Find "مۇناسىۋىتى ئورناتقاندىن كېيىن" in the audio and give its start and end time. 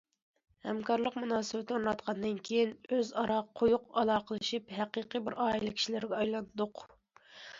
1.23-2.71